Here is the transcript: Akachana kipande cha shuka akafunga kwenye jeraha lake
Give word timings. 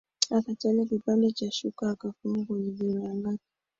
Akachana 0.31 0.85
kipande 0.85 1.31
cha 1.31 1.51
shuka 1.51 1.89
akafunga 1.91 2.45
kwenye 2.45 2.71
jeraha 2.71 3.13
lake 3.13 3.45